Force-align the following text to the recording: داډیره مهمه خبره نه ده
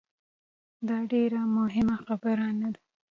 داډیره 0.87 1.41
مهمه 1.57 1.95
خبره 2.05 2.47
نه 2.59 2.69
ده 2.73 2.81